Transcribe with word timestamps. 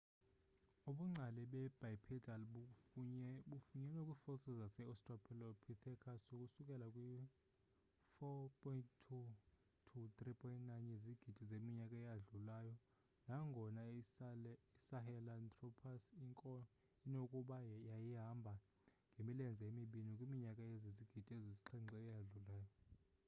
ubungcali 0.89 1.41
bebipedal 1.51 2.41
bufunyenwe 3.49 3.55
kwii-fossil 4.05 4.55
zase-australopithecus 4.61 6.23
ukusuka 6.33 7.01
kwi-4.2-3.9 9.87 10.69
yezigidi 10.91 11.41
zeminyaka 11.51 11.95
eyadlulayo 12.01 12.73
nangona 13.27 13.81
isahelanthropus 14.81 16.03
inokuba 17.07 17.57
yayihamba 17.89 18.53
ngemilenze 19.11 19.63
emibini 19.71 20.11
kwiminyaka 20.17 20.61
ezizigidi 20.73 21.31
ezisixhenxe 21.41 21.95
eyadlulayo 22.03 22.69